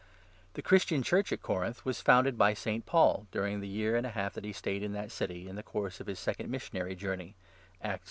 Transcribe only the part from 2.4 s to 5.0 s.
St. Paul during the year and a half that he stayed in